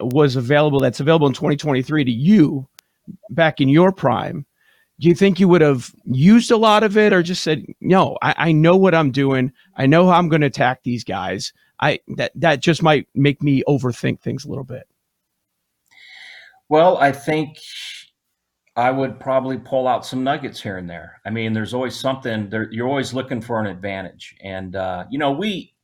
was 0.00 0.34
available 0.34 0.80
that's 0.80 1.00
available 1.00 1.26
in 1.26 1.34
2023 1.34 2.04
to 2.04 2.10
you 2.10 2.66
back 3.30 3.60
in 3.60 3.68
your 3.68 3.92
prime 3.92 4.46
do 5.00 5.08
you 5.08 5.14
think 5.14 5.40
you 5.40 5.48
would 5.48 5.60
have 5.60 5.92
used 6.04 6.50
a 6.50 6.56
lot 6.56 6.82
of 6.82 6.96
it 6.96 7.12
or 7.12 7.22
just 7.22 7.42
said 7.42 7.64
no 7.80 8.16
i, 8.22 8.34
I 8.36 8.52
know 8.52 8.76
what 8.76 8.94
i'm 8.94 9.10
doing. 9.10 9.52
I 9.76 9.86
know 9.86 10.06
how 10.06 10.18
i'm 10.18 10.28
going 10.28 10.42
to 10.42 10.46
attack 10.46 10.82
these 10.82 11.04
guys. 11.04 11.52
I 11.80 12.00
that 12.16 12.32
that 12.36 12.60
just 12.60 12.82
might 12.82 13.08
make 13.14 13.42
me 13.42 13.62
overthink 13.68 14.20
things 14.20 14.44
a 14.44 14.48
little 14.48 14.64
bit. 14.64 14.86
Well 16.68 16.98
i 16.98 17.12
think 17.12 17.58
i 18.74 18.90
would 18.90 19.20
probably 19.20 19.58
pull 19.58 19.86
out 19.86 20.06
some 20.06 20.24
nuggets 20.24 20.60
here 20.62 20.78
and 20.78 20.88
there. 20.88 21.20
I 21.26 21.30
mean 21.30 21.52
there's 21.52 21.74
always 21.74 21.98
something 21.98 22.48
there 22.50 22.70
you're 22.72 22.88
always 22.88 23.12
looking 23.12 23.40
for 23.40 23.60
an 23.60 23.66
advantage. 23.66 24.34
And 24.42 24.76
uh, 24.76 25.04
you 25.10 25.18
know 25.18 25.32
we 25.32 25.74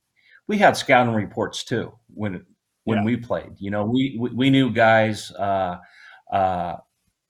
we 0.47 0.57
had 0.57 0.75
scouting 0.75 1.13
reports 1.13 1.63
too 1.63 1.93
when 2.13 2.43
when 2.85 2.99
yeah. 2.99 3.03
we 3.03 3.17
played. 3.17 3.53
You 3.57 3.71
know 3.71 3.85
we 3.85 4.17
we, 4.19 4.29
we 4.31 4.49
knew 4.49 4.71
guys 4.71 5.31
uh, 5.31 5.77
uh, 6.31 6.77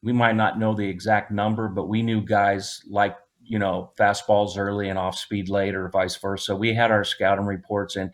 we 0.01 0.13
might 0.13 0.35
not 0.35 0.59
know 0.59 0.73
the 0.73 0.87
exact 0.87 1.31
number, 1.31 1.67
but 1.67 1.87
we 1.89 2.01
knew 2.01 2.21
guys 2.21 2.81
like 2.89 3.15
you 3.43 3.59
know 3.59 3.91
fastballs 3.97 4.57
early 4.57 4.89
and 4.89 4.99
off 4.99 5.17
speed 5.17 5.49
late, 5.49 5.75
or 5.75 5.89
vice 5.89 6.15
versa. 6.17 6.55
We 6.55 6.73
had 6.73 6.91
our 6.91 7.03
scouting 7.03 7.45
reports, 7.45 7.95
and 7.95 8.11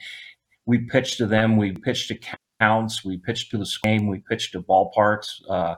we 0.65 0.79
pitched 0.79 1.17
to 1.17 1.27
them. 1.27 1.57
We 1.57 1.73
pitched 1.73 2.07
to 2.09 2.19
counts. 2.59 3.03
We 3.03 3.17
pitched 3.17 3.51
to 3.51 3.57
the 3.57 3.69
game. 3.83 4.07
We 4.07 4.19
pitched 4.19 4.53
to 4.53 4.61
ballparks. 4.61 5.41
Uh, 5.49 5.75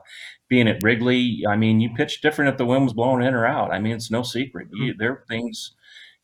being 0.48 0.68
at 0.68 0.82
Wrigley, 0.82 1.44
I 1.48 1.56
mean, 1.56 1.80
you 1.80 1.90
pitched 1.94 2.22
different 2.22 2.50
if 2.50 2.56
the 2.56 2.66
wind 2.66 2.84
was 2.84 2.94
blowing 2.94 3.24
in 3.24 3.34
or 3.34 3.46
out. 3.46 3.72
I 3.72 3.78
mean, 3.78 3.94
it's 3.94 4.10
no 4.10 4.22
secret. 4.22 4.68
You, 4.72 4.94
there 4.94 5.12
are 5.12 5.24
things, 5.28 5.74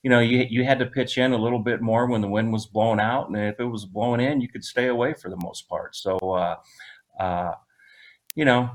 you 0.02 0.11
know, 0.11 0.20
you 0.20 0.47
you 0.49 0.64
had 0.64 0.78
to 0.78 0.87
pitch 0.87 1.18
in 1.18 1.32
a 1.32 1.38
little 1.38 1.58
bit 1.58 1.82
more 1.82 2.06
when 2.06 2.23
the 2.23 2.28
wind 2.28 2.52
was 2.52 2.66
blowing 2.66 3.00
out, 3.00 3.28
and 3.28 3.37
if 3.37 3.61
it 3.61 3.64
was 3.64 3.85
blowing 3.85 4.20
in, 4.20 4.40
you 4.40 4.49
could 4.49 4.64
stay 4.64 4.87
away 4.87 5.14
for 5.14 5.28
the 5.28 5.40
most 5.42 5.68
part. 5.68 5.94
So, 5.97 6.16
uh, 6.18 6.56
uh, 7.20 7.52
you 8.35 8.44
know, 8.44 8.70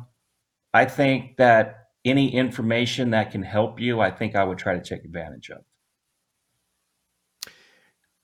I 0.73 0.85
think 0.85 1.37
that 1.37 1.87
any 2.05 2.33
information 2.33 3.11
that 3.11 3.31
can 3.31 3.43
help 3.43 3.79
you, 3.79 3.99
I 3.99 4.11
think 4.11 4.35
I 4.35 4.43
would 4.43 4.57
try 4.57 4.73
to 4.73 4.81
take 4.81 5.03
advantage 5.03 5.49
of. 5.49 5.63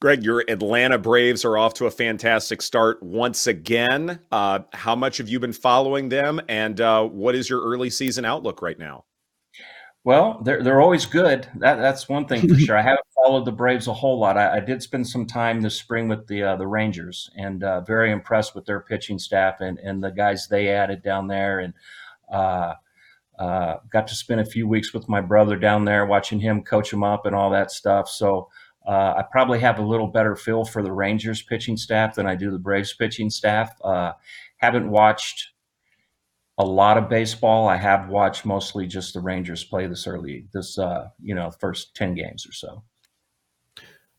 Greg, 0.01 0.23
your 0.23 0.43
Atlanta 0.47 0.97
Braves 0.97 1.45
are 1.45 1.57
off 1.57 1.73
to 1.75 1.87
a 1.87 1.91
fantastic 1.91 2.61
start 2.61 3.01
once 3.01 3.47
again. 3.47 4.19
Uh, 4.31 4.59
how 4.73 4.95
much 4.95 5.17
have 5.17 5.29
you 5.29 5.39
been 5.39 5.53
following 5.53 6.09
them, 6.09 6.39
and 6.47 6.79
uh, 6.79 7.03
what 7.03 7.33
is 7.33 7.49
your 7.49 7.61
early 7.63 7.89
season 7.89 8.25
outlook 8.25 8.61
right 8.61 8.77
now? 8.77 9.05
Well, 10.03 10.41
they're 10.43 10.61
they're 10.61 10.81
always 10.81 11.05
good. 11.07 11.47
That 11.55 11.77
that's 11.77 12.07
one 12.07 12.27
thing 12.27 12.47
for 12.47 12.55
sure. 12.59 12.77
I 12.77 12.81
haven't 12.83 13.07
followed 13.15 13.45
the 13.45 13.51
Braves 13.51 13.87
a 13.87 13.93
whole 13.93 14.19
lot. 14.19 14.37
I, 14.37 14.57
I 14.57 14.59
did 14.59 14.83
spend 14.83 15.07
some 15.07 15.25
time 15.25 15.61
this 15.61 15.75
spring 15.75 16.07
with 16.07 16.27
the 16.27 16.43
uh, 16.43 16.55
the 16.57 16.67
Rangers, 16.67 17.31
and 17.35 17.63
uh, 17.63 17.81
very 17.81 18.11
impressed 18.11 18.53
with 18.53 18.65
their 18.65 18.81
pitching 18.81 19.17
staff 19.17 19.61
and 19.61 19.79
and 19.79 20.03
the 20.03 20.11
guys 20.11 20.47
they 20.47 20.67
added 20.67 21.01
down 21.01 21.27
there, 21.27 21.59
and 21.59 21.73
uh, 22.32 22.74
uh, 23.39 23.77
got 23.91 24.08
to 24.08 24.15
spend 24.15 24.41
a 24.41 24.46
few 24.46 24.67
weeks 24.67 24.94
with 24.94 25.10
my 25.10 25.22
brother 25.22 25.55
down 25.55 25.86
there, 25.86 26.05
watching 26.05 26.39
him 26.39 26.63
coach 26.63 26.91
him 26.91 27.03
up 27.03 27.25
and 27.25 27.36
all 27.36 27.50
that 27.51 27.72
stuff. 27.72 28.10
So 28.10 28.50
uh, 28.88 29.15
I 29.17 29.24
probably 29.32 29.60
have 29.60 29.79
a 29.79 29.86
little 29.86 30.08
better 30.08 30.36
feel 30.36 30.63
for 30.63 30.82
the 30.82 30.91
Rangers 30.91 31.41
pitching 31.41 31.75
staff 31.77 32.15
than 32.15 32.27
I 32.27 32.36
do 32.36 32.51
the 32.51 32.60
Braves 32.60 32.94
pitching 32.94 33.29
staff. 33.29 33.75
Uh, 33.84 34.13
haven't 34.58 34.89
watched 34.89 35.50
a 36.58 36.65
lot 36.65 36.98
of 36.98 37.10
baseball. 37.10 37.67
I 37.67 37.75
have 37.75 38.10
watched 38.10 38.46
mostly 38.46 38.88
just 38.88 39.13
the 39.13 39.20
Rangers 39.20 39.63
play 39.63 39.88
this 39.88 40.08
early, 40.08 40.48
this 40.53 40.77
uh, 40.77 41.10
you 41.22 41.36
know, 41.36 41.51
first 41.51 41.96
ten 41.96 42.13
games 42.13 42.48
or 42.48 42.53
so. 42.53 42.84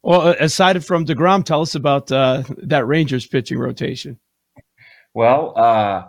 Well, 0.03 0.37
aside 0.39 0.85
from 0.85 1.07
Degrom, 1.07 1.45
tell 1.45 1.63
us 1.63 1.75
about 1.75 2.13
uh, 2.13 2.45
that 2.59 2.87
Rangers 2.87 3.27
pitching 3.27 3.59
rotation. 3.59 4.19
Well, 5.15 5.53
uh, 5.57 6.05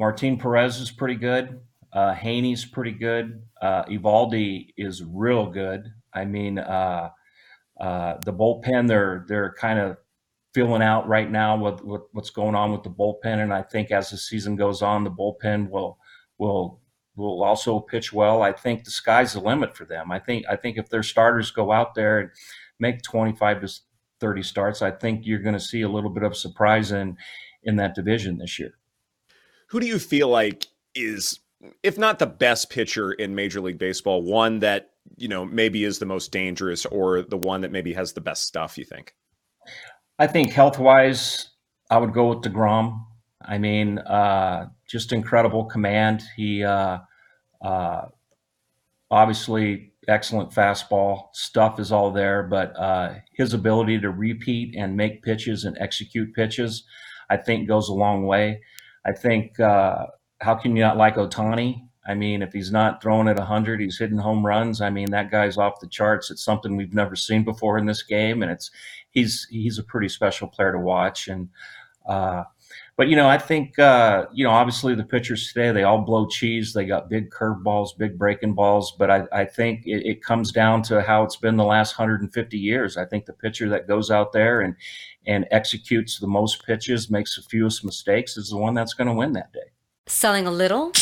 Martin 0.00 0.38
Perez 0.38 0.80
is 0.80 0.90
pretty 0.90 1.14
good. 1.14 1.60
Uh, 1.92 2.14
Heaney's 2.14 2.64
pretty 2.64 2.92
good. 2.92 3.42
Uh, 3.60 3.84
Eovaldi 3.84 4.68
is 4.78 5.04
real 5.04 5.44
good. 5.44 5.92
I 6.14 6.24
mean, 6.24 6.58
uh, 6.58 7.10
uh, 7.78 8.14
the 8.24 8.32
bullpen 8.32 8.88
they're 8.88 9.26
they're 9.28 9.52
kind 9.52 9.78
of 9.78 9.98
feeling 10.54 10.80
out 10.80 11.06
right 11.06 11.30
now 11.30 11.58
with, 11.58 11.84
with, 11.84 12.00
what's 12.12 12.30
going 12.30 12.54
on 12.54 12.72
with 12.72 12.82
the 12.82 12.88
bullpen, 12.88 13.42
and 13.42 13.52
I 13.52 13.60
think 13.60 13.90
as 13.90 14.08
the 14.08 14.16
season 14.16 14.56
goes 14.56 14.80
on, 14.80 15.04
the 15.04 15.10
bullpen 15.10 15.68
will 15.68 15.98
will 16.38 16.80
will 17.14 17.42
also 17.42 17.78
pitch 17.78 18.10
well. 18.10 18.40
I 18.40 18.52
think 18.52 18.84
the 18.84 18.90
sky's 18.90 19.34
the 19.34 19.40
limit 19.40 19.76
for 19.76 19.84
them. 19.84 20.10
I 20.10 20.18
think 20.18 20.46
I 20.48 20.56
think 20.56 20.78
if 20.78 20.88
their 20.88 21.02
starters 21.02 21.50
go 21.50 21.72
out 21.72 21.94
there 21.94 22.20
and 22.20 22.30
make 22.78 23.02
25 23.02 23.60
to 23.60 23.80
30 24.18 24.42
starts, 24.44 24.80
I 24.80 24.92
think 24.92 25.26
you're 25.26 25.40
going 25.40 25.52
to 25.52 25.60
see 25.60 25.82
a 25.82 25.90
little 25.90 26.08
bit 26.08 26.22
of 26.22 26.38
surprise 26.38 26.90
in 26.90 27.18
in 27.64 27.76
that 27.76 27.94
division 27.94 28.38
this 28.38 28.58
year. 28.58 28.79
Who 29.70 29.80
do 29.80 29.86
you 29.86 29.98
feel 29.98 30.28
like 30.28 30.66
is 30.94 31.40
if 31.82 31.98
not 31.98 32.18
the 32.18 32.26
best 32.26 32.70
pitcher 32.70 33.12
in 33.12 33.34
Major 33.34 33.60
League 33.60 33.78
Baseball, 33.78 34.22
one 34.22 34.60
that, 34.60 34.90
you 35.16 35.28
know, 35.28 35.44
maybe 35.44 35.84
is 35.84 35.98
the 35.98 36.06
most 36.06 36.32
dangerous 36.32 36.86
or 36.86 37.22
the 37.22 37.36
one 37.36 37.60
that 37.60 37.72
maybe 37.72 37.92
has 37.92 38.12
the 38.12 38.20
best 38.20 38.46
stuff, 38.46 38.78
you 38.78 38.84
think? 38.84 39.14
I 40.18 40.26
think 40.26 40.52
health 40.52 40.78
wise, 40.78 41.50
I 41.90 41.98
would 41.98 42.12
go 42.12 42.28
with 42.30 42.40
DeGrom. 42.40 43.04
I 43.42 43.58
mean, 43.58 43.98
uh, 43.98 44.66
just 44.88 45.12
incredible 45.12 45.64
command. 45.64 46.22
He 46.36 46.64
uh, 46.64 46.98
uh, 47.62 48.02
obviously 49.10 49.92
excellent 50.08 50.50
fastball 50.50 51.28
stuff 51.32 51.78
is 51.78 51.92
all 51.92 52.10
there, 52.10 52.42
but 52.42 52.76
uh, 52.78 53.14
his 53.34 53.54
ability 53.54 54.00
to 54.00 54.10
repeat 54.10 54.74
and 54.76 54.96
make 54.96 55.22
pitches 55.22 55.64
and 55.64 55.76
execute 55.78 56.34
pitches, 56.34 56.84
I 57.28 57.36
think, 57.36 57.68
goes 57.68 57.88
a 57.88 57.94
long 57.94 58.26
way. 58.26 58.60
I 59.04 59.12
think 59.12 59.58
uh, 59.60 60.06
how 60.40 60.54
can 60.54 60.76
you 60.76 60.82
not 60.82 60.96
like 60.96 61.16
Ohtani? 61.16 61.86
I 62.06 62.14
mean, 62.14 62.42
if 62.42 62.52
he's 62.52 62.72
not 62.72 63.02
throwing 63.02 63.28
at 63.28 63.36
100, 63.36 63.80
he's 63.80 63.98
hitting 63.98 64.18
home 64.18 64.44
runs. 64.44 64.80
I 64.80 64.90
mean, 64.90 65.10
that 65.10 65.30
guy's 65.30 65.58
off 65.58 65.80
the 65.80 65.86
charts. 65.86 66.30
It's 66.30 66.42
something 66.42 66.76
we've 66.76 66.94
never 66.94 67.14
seen 67.14 67.44
before 67.44 67.78
in 67.78 67.86
this 67.86 68.02
game, 68.02 68.42
and 68.42 68.50
it's 68.50 68.70
he's 69.10 69.46
he's 69.50 69.78
a 69.78 69.84
pretty 69.84 70.08
special 70.08 70.48
player 70.48 70.72
to 70.72 70.78
watch. 70.78 71.28
And 71.28 71.50
uh, 72.08 72.44
but 72.96 73.08
you 73.08 73.16
know, 73.16 73.28
I 73.28 73.38
think 73.38 73.78
uh, 73.78 74.26
you 74.32 74.44
know, 74.44 74.50
obviously 74.50 74.94
the 74.94 75.04
pitchers 75.04 75.52
today 75.52 75.72
they 75.72 75.84
all 75.84 76.00
blow 76.00 76.26
cheese. 76.26 76.72
They 76.72 76.84
got 76.84 77.08
big 77.10 77.30
curveballs, 77.30 77.96
big 77.96 78.18
breaking 78.18 78.54
balls. 78.54 78.94
But 78.98 79.10
I, 79.10 79.26
I 79.32 79.44
think 79.44 79.86
it, 79.86 80.06
it, 80.06 80.22
comes 80.22 80.52
down 80.52 80.82
to 80.84 81.02
how 81.02 81.22
it's 81.22 81.36
been 81.36 81.56
the 81.56 81.64
last 81.64 81.98
150 81.98 82.58
years. 82.58 82.96
I 82.96 83.04
think 83.04 83.26
the 83.26 83.32
pitcher 83.32 83.68
that 83.68 83.88
goes 83.88 84.10
out 84.10 84.32
there 84.32 84.62
and 84.62 84.74
and 85.26 85.46
executes 85.50 86.18
the 86.18 86.26
most 86.26 86.64
pitches, 86.64 87.10
makes 87.10 87.36
the 87.36 87.42
fewest 87.42 87.84
mistakes, 87.84 88.36
is 88.36 88.50
the 88.50 88.56
one 88.56 88.74
that's 88.74 88.94
going 88.94 89.08
to 89.08 89.14
win 89.14 89.32
that 89.34 89.52
day. 89.52 89.70
Selling 90.06 90.46
a 90.46 90.50
little 90.50 90.92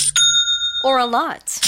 or 0.85 0.99
a 0.99 1.07
lot. 1.07 1.68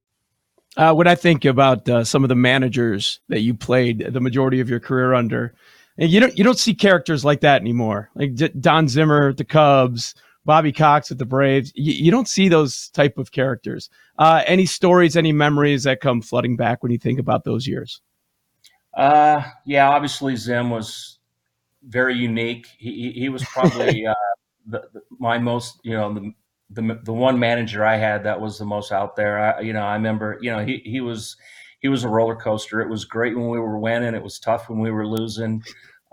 Uh, 0.77 0.93
when 0.93 1.07
I 1.07 1.15
think 1.15 1.43
about 1.43 1.87
uh, 1.89 2.03
some 2.03 2.23
of 2.23 2.29
the 2.29 2.35
managers 2.35 3.19
that 3.27 3.41
you 3.41 3.53
played 3.53 4.07
the 4.13 4.21
majority 4.21 4.61
of 4.61 4.69
your 4.69 4.79
career 4.79 5.13
under, 5.13 5.53
and 5.97 6.09
you 6.09 6.19
don't 6.19 6.37
you 6.37 6.43
don't 6.43 6.57
see 6.57 6.73
characters 6.73 7.25
like 7.25 7.41
that 7.41 7.61
anymore. 7.61 8.09
Like 8.15 8.35
D- 8.35 8.51
Don 8.59 8.87
Zimmer 8.87 9.29
at 9.29 9.37
the 9.37 9.43
Cubs, 9.43 10.15
Bobby 10.45 10.71
Cox 10.71 11.11
at 11.11 11.17
the 11.17 11.25
Braves. 11.25 11.73
You, 11.75 11.93
you 11.93 12.11
don't 12.11 12.27
see 12.27 12.47
those 12.47 12.89
type 12.89 13.17
of 13.17 13.31
characters. 13.31 13.89
Uh, 14.17 14.43
any 14.47 14.65
stories, 14.65 15.17
any 15.17 15.33
memories 15.33 15.83
that 15.83 15.99
come 15.99 16.21
flooding 16.21 16.55
back 16.55 16.81
when 16.81 16.91
you 16.91 16.97
think 16.97 17.19
about 17.19 17.43
those 17.43 17.67
years? 17.67 18.01
Uh, 18.93 19.43
yeah, 19.65 19.89
obviously 19.89 20.35
Zim 20.35 20.69
was 20.69 21.19
very 21.83 22.15
unique. 22.15 22.67
He 22.77 23.11
he 23.11 23.29
was 23.29 23.43
probably 23.43 24.05
uh, 24.07 24.13
the, 24.67 24.83
the, 24.93 25.01
my 25.19 25.37
most 25.37 25.79
you 25.83 25.93
know 25.93 26.13
the 26.13 26.31
the 26.73 26.99
the 27.03 27.13
one 27.13 27.37
manager 27.39 27.83
I 27.85 27.97
had 27.97 28.23
that 28.23 28.39
was 28.39 28.57
the 28.57 28.65
most 28.65 28.91
out 28.91 29.15
there. 29.15 29.39
I, 29.39 29.61
you 29.61 29.73
know, 29.73 29.83
I 29.83 29.93
remember, 29.93 30.37
you 30.41 30.51
know, 30.51 30.63
he 30.63 30.81
he 30.85 31.01
was 31.01 31.35
he 31.79 31.87
was 31.87 32.03
a 32.03 32.09
roller 32.09 32.35
coaster. 32.35 32.81
It 32.81 32.89
was 32.89 33.05
great 33.05 33.35
when 33.35 33.49
we 33.49 33.59
were 33.59 33.79
winning. 33.79 34.13
It 34.13 34.23
was 34.23 34.39
tough 34.39 34.69
when 34.69 34.79
we 34.79 34.91
were 34.91 35.07
losing. 35.07 35.63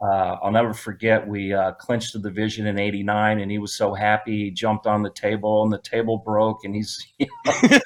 Uh, 0.01 0.37
I'll 0.43 0.53
never 0.53 0.73
forget 0.73 1.27
we 1.27 1.53
uh, 1.53 1.73
clinched 1.73 2.13
the 2.13 2.21
division 2.21 2.67
in 2.67 2.79
'89, 2.79 3.41
and 3.41 3.51
he 3.51 3.59
was 3.59 3.77
so 3.77 3.95
happy. 3.95 4.45
He 4.45 4.51
jumped 4.51 4.87
on 4.87 5.03
the 5.03 5.11
table, 5.11 5.63
and 5.63 5.73
the 5.73 5.79
table 5.79 6.19
broke, 6.19 6.65
and 6.65 6.75
he's 6.75 7.07
you 7.19 7.27
know, 7.45 7.79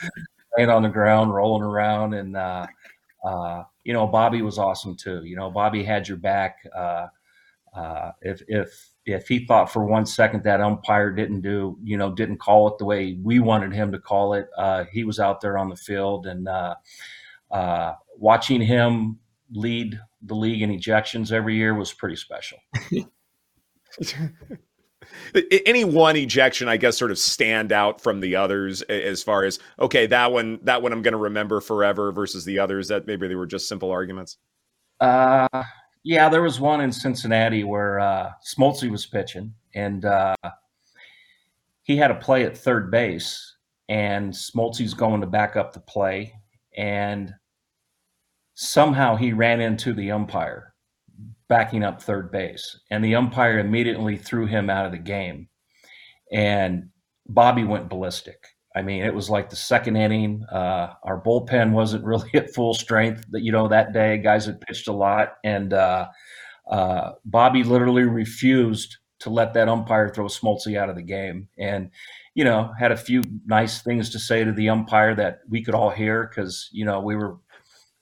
laying 0.57 0.71
on 0.71 0.83
the 0.83 0.89
ground, 0.89 1.35
rolling 1.35 1.63
around. 1.63 2.15
And 2.15 2.37
uh, 2.37 2.67
uh, 3.25 3.63
you 3.85 3.93
know, 3.93 4.07
Bobby 4.07 4.43
was 4.43 4.59
awesome 4.59 4.97
too. 4.97 5.23
You 5.25 5.37
know, 5.37 5.51
Bobby 5.51 5.85
had 5.85 6.09
your 6.09 6.19
back. 6.19 6.59
Uh, 7.75 7.81
uh, 7.81 8.13
if 8.21 8.43
if 8.49 8.91
if 9.05 9.29
he 9.29 9.47
thought 9.47 9.73
for 9.73 9.85
one 9.85 10.07
second 10.07 10.45
that 10.45 10.61
umpire 10.61 11.11
didn't 11.11 11.41
do, 11.41 11.77
you 11.83 11.97
know, 11.97 12.13
didn't 12.13 12.39
call 12.39 12.69
it 12.69 12.79
the 12.79 12.85
way 12.85 13.19
we 13.23 13.41
wanted 13.41 13.73
him 13.73 13.91
to 13.91 13.99
call 13.99 14.35
it, 14.35 14.49
he 14.93 15.05
was 15.05 15.19
out 15.19 15.41
there 15.41 15.59
on 15.59 15.69
the 15.69 15.77
field 15.77 16.27
and 16.27 16.49
watching 18.19 18.61
him 18.61 19.19
lead 19.55 19.99
the 20.23 20.35
league 20.35 20.63
in 20.63 20.71
ejections 20.71 21.33
every 21.33 21.57
year 21.57 21.75
was 21.75 21.93
pretty 21.93 22.17
special. 22.17 22.59
Any 25.67 25.85
one 25.85 26.17
ejection, 26.17 26.69
I 26.69 26.77
guess, 26.77 26.97
sort 26.97 27.11
of 27.11 27.19
stand 27.19 27.73
out 27.73 28.01
from 28.01 28.21
the 28.21 28.37
others 28.37 28.83
as 28.83 29.23
far 29.23 29.45
as 29.45 29.59
okay, 29.79 30.07
that 30.07 30.33
one, 30.33 30.61
that 30.63 30.83
one, 30.83 30.93
I'm 30.93 31.03
going 31.03 31.13
to 31.13 31.19
remember 31.19 31.61
forever 31.61 32.13
versus 32.13 32.45
the 32.45 32.61
others 32.61 32.89
that 32.89 33.07
maybe 33.07 33.29
they 33.29 33.35
were 33.35 33.47
just 33.47 33.69
simple 33.69 33.91
arguments. 33.91 34.39
Uh, 35.01 35.49
yeah, 36.05 36.29
there 36.29 36.43
was 36.43 36.61
one 36.61 36.81
in 36.81 36.93
Cincinnati 36.93 37.65
where 37.65 38.01
uh, 38.01 38.31
Smoltzy 38.45 38.91
was 38.91 39.07
pitching, 39.07 39.55
and 39.75 40.05
uh, 40.05 40.37
he 41.83 41.97
had 41.97 42.11
a 42.11 42.17
play 42.17 42.45
at 42.45 42.57
third 42.57 42.91
base, 42.91 43.57
and 43.89 44.33
Smoltzy's 44.33 44.95
going 44.95 45.21
to 45.21 45.27
back 45.27 45.57
up 45.57 45.73
the 45.73 45.81
play, 45.81 46.33
and 46.77 47.33
somehow 48.55 49.17
he 49.17 49.33
ran 49.33 49.61
into 49.61 49.93
the 49.93 50.11
umpire 50.11 50.75
backing 51.49 51.85
up 51.85 52.01
third 52.01 52.31
base 52.31 52.81
and 52.91 53.05
the 53.05 53.15
umpire 53.15 53.59
immediately 53.59 54.17
threw 54.17 54.47
him 54.47 54.71
out 54.71 54.87
of 54.87 54.93
the 54.93 54.99
game 54.99 55.49
and 56.33 56.89
bobby 57.29 57.65
went 57.65 57.89
ballistic 57.89 58.43
i 58.75 58.83
mean 58.83 59.03
it 59.03 59.15
was 59.15 59.31
like 59.31 59.51
the 59.51 59.57
second 59.57 59.97
inning. 59.97 60.45
Uh, 60.51 60.95
our 61.03 61.21
bullpen 61.21 61.73
wasn't 61.73 62.05
really 62.05 62.31
at 62.35 62.55
full 62.55 62.75
strength 62.75 63.25
that 63.31 63.43
you 63.43 63.53
know 63.53 63.69
that 63.69 63.93
day. 63.93 64.19
Guys 64.19 64.47
had 64.47 64.61
pitched 64.61 64.89
a 64.89 64.93
lot 64.93 65.35
and 65.45 65.73
uh, 65.73 66.09
uh, 66.71 67.13
bobby 67.25 67.65
literally 67.65 68.05
refused 68.05 68.97
to 69.21 69.31
let 69.31 69.55
that 69.55 69.69
umpire 69.69 70.09
throw 70.09 70.27
smoltzy 70.27 70.77
out 70.77 70.89
of 70.89 70.97
the 70.97 71.03
game. 71.03 71.49
And 71.59 71.91
you 72.35 72.45
know 72.45 72.73
had 72.79 72.93
a 72.93 72.97
few 72.97 73.23
nice 73.47 73.83
things 73.83 74.11
to 74.11 74.19
say 74.19 74.45
to 74.45 74.53
the 74.53 74.69
umpire 74.69 75.15
that 75.15 75.41
we 75.49 75.63
could 75.63 75.75
all 75.75 75.91
hear 75.91 76.27
because 76.27 76.69
you 76.73 76.85
know 76.85 77.01
we 77.01 77.17
were 77.17 77.37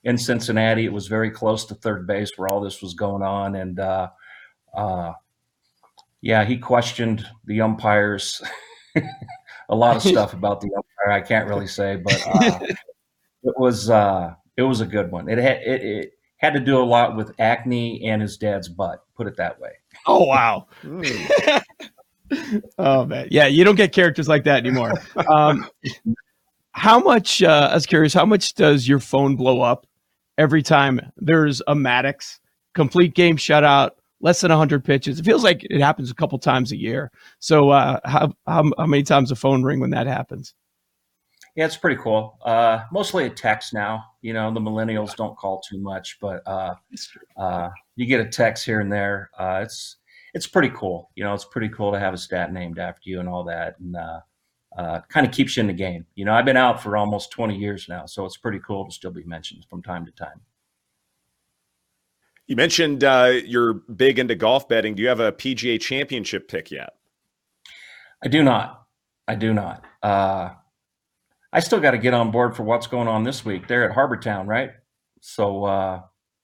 in 0.03 0.17
Cincinnati. 0.17 0.85
It 0.85 0.93
was 0.93 1.07
very 1.07 1.29
close 1.31 1.65
to 1.65 1.75
third 1.75 2.07
base 2.07 2.31
where 2.35 2.47
all 2.47 2.61
this 2.61 2.81
was 2.81 2.93
going 2.93 3.23
on, 3.23 3.55
and 3.55 3.79
uh, 3.79 4.09
uh, 4.73 5.13
yeah, 6.21 6.45
he 6.45 6.57
questioned 6.57 7.25
the 7.45 7.61
umpires 7.61 8.41
a 9.71 9.75
lot 9.75 9.95
of 9.95 10.01
stuff 10.11 10.33
about 10.33 10.61
the 10.61 10.67
umpire. 10.67 11.11
I 11.11 11.21
can't 11.21 11.47
really 11.47 11.67
say, 11.67 11.95
but 11.95 12.21
uh, 12.27 12.59
it 13.43 13.55
was 13.57 13.89
uh, 13.89 14.35
it 14.57 14.63
was 14.63 14.81
a 14.81 14.85
good 14.85 15.11
one. 15.11 15.27
It 15.29 15.39
had 15.39 15.61
it, 15.63 15.83
it, 15.83 16.11
had 16.37 16.53
to 16.53 16.59
do 16.59 16.81
a 16.81 16.83
lot 16.83 17.15
with 17.15 17.31
acne 17.39 18.03
and 18.07 18.19
his 18.21 18.37
dad's 18.37 18.67
butt. 18.67 19.03
Put 19.15 19.27
it 19.27 19.37
that 19.37 19.59
way. 19.59 19.71
Oh 20.07 20.25
wow. 20.25 20.67
oh 22.79 23.05
man, 23.05 23.27
yeah, 23.31 23.45
you 23.47 23.63
don't 23.63 23.75
get 23.75 23.91
characters 23.91 24.27
like 24.27 24.43
that 24.45 24.57
anymore. 24.57 24.93
Um, 25.29 25.67
how 26.71 26.99
much? 26.99 27.43
Uh, 27.43 27.69
I 27.71 27.75
was 27.75 27.85
curious. 27.85 28.13
How 28.13 28.25
much 28.25 28.55
does 28.55 28.87
your 28.87 28.99
phone 28.99 29.35
blow 29.35 29.61
up 29.61 29.85
every 30.37 30.63
time 30.63 30.99
there's 31.17 31.61
a 31.67 31.75
Maddux 31.75 32.39
complete 32.73 33.13
game 33.13 33.37
shutout, 33.37 33.91
less 34.21 34.41
than 34.41 34.49
100 34.49 34.83
pitches. 34.83 35.19
It 35.19 35.25
feels 35.25 35.43
like 35.43 35.65
it 35.69 35.81
happens 35.81 36.11
a 36.11 36.15
couple 36.15 36.37
times 36.39 36.71
a 36.71 36.77
year. 36.77 37.11
So, 37.39 37.69
uh, 37.69 37.99
how, 38.05 38.33
how, 38.47 38.71
how 38.77 38.85
many 38.85 39.03
times 39.03 39.29
the 39.29 39.35
phone 39.35 39.63
ring 39.63 39.79
when 39.79 39.91
that 39.91 40.07
happens? 40.07 40.53
Yeah, 41.55 41.65
it's 41.65 41.77
pretty 41.77 42.01
cool. 42.01 42.37
Uh, 42.45 42.83
mostly 42.93 43.25
a 43.25 43.29
text 43.29 43.73
now. 43.73 44.05
You 44.21 44.33
know, 44.33 44.53
the 44.53 44.61
millennials 44.61 45.15
don't 45.15 45.37
call 45.37 45.61
too 45.61 45.79
much, 45.79 46.17
but 46.21 46.41
uh, 46.47 46.75
uh, 47.37 47.69
you 47.95 48.05
get 48.05 48.21
a 48.21 48.29
text 48.29 48.65
here 48.65 48.79
and 48.79 48.91
there. 48.91 49.29
Uh, 49.37 49.59
it's 49.63 49.97
it's 50.33 50.47
pretty 50.47 50.69
cool. 50.73 51.09
You 51.15 51.25
know, 51.25 51.33
it's 51.33 51.43
pretty 51.43 51.67
cool 51.69 51.91
to 51.91 51.99
have 51.99 52.13
a 52.13 52.17
stat 52.17 52.53
named 52.53 52.79
after 52.79 53.09
you 53.09 53.19
and 53.19 53.27
all 53.27 53.43
that. 53.45 53.77
And 53.79 53.97
uh, 53.97 54.19
uh, 54.77 55.01
kind 55.09 55.25
of 55.25 55.33
keeps 55.33 55.57
you 55.57 55.61
in 55.61 55.67
the 55.67 55.73
game. 55.73 56.05
You 56.15 56.23
know, 56.23 56.33
I've 56.33 56.45
been 56.45 56.57
out 56.57 56.81
for 56.81 56.95
almost 56.95 57.31
20 57.31 57.57
years 57.57 57.87
now, 57.89 58.05
so 58.05 58.25
it's 58.25 58.37
pretty 58.37 58.59
cool 58.65 58.85
to 58.85 58.91
still 58.91 59.11
be 59.11 59.23
mentioned 59.25 59.65
from 59.69 59.83
time 59.83 60.05
to 60.05 60.11
time. 60.13 60.39
You 62.51 62.57
mentioned 62.57 63.05
uh, 63.05 63.39
you're 63.45 63.75
big 63.75 64.19
into 64.19 64.35
golf 64.35 64.67
betting. 64.67 64.95
Do 64.95 65.01
you 65.01 65.07
have 65.07 65.21
a 65.21 65.31
PGA 65.31 65.79
championship 65.79 66.49
pick 66.49 66.69
yet? 66.69 66.89
I 68.21 68.27
do 68.27 68.43
not. 68.43 68.87
I 69.25 69.35
do 69.35 69.53
not. 69.53 69.85
Uh, 70.03 70.49
I 71.53 71.61
still 71.61 71.79
got 71.79 71.91
to 71.91 71.97
get 71.97 72.13
on 72.13 72.29
board 72.29 72.57
for 72.57 72.63
what's 72.63 72.87
going 72.87 73.07
on 73.07 73.23
this 73.23 73.45
week. 73.45 73.69
They're 73.69 73.85
at 73.89 73.95
Harbour 73.95 74.17
Town, 74.17 74.47
right? 74.47 74.71
So, 75.21 75.63
uh, 75.63 76.01